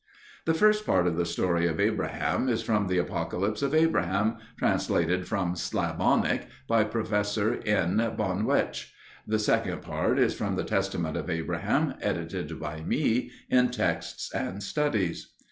The 0.45 0.55
first 0.55 0.83
part 0.83 1.05
of 1.05 1.15
the 1.15 1.27
story 1.27 1.67
of 1.67 1.79
Abraham 1.79 2.49
is 2.49 2.63
from 2.63 2.87
The 2.87 2.97
Apocalypse 2.97 3.61
of 3.61 3.75
Abraham, 3.75 4.37
translated 4.57 5.27
from 5.27 5.55
Slavonic 5.55 6.47
by 6.67 6.85
Professor 6.85 7.61
N. 7.67 7.97
Bonwetsch; 8.17 8.91
the 9.27 9.37
second 9.37 9.83
part 9.83 10.17
is 10.17 10.33
from 10.33 10.55
The 10.55 10.63
Testament 10.63 11.17
of 11.17 11.29
Abraham, 11.29 11.93
edited 12.01 12.59
by 12.59 12.81
me 12.81 13.29
in 13.47 13.69
Texts 13.69 14.31
and 14.33 14.63
Studies. 14.63 15.33